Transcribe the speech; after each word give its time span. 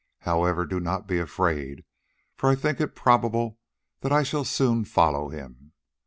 However, 0.21 0.65
do 0.65 0.79
not 0.79 1.05
be 1.05 1.19
afraid, 1.19 1.83
for 2.35 2.49
I 2.49 2.55
think 2.55 2.81
it 2.81 2.95
probable 2.95 3.59
that 3.99 4.11
I 4.11 4.23
shall 4.23 4.43
soon 4.45 4.83
follow 4.83 5.29
him. 5.29 5.73